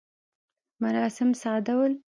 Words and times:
مراسم 0.81 1.29
ساده 1.41 1.73
ول. 1.77 1.93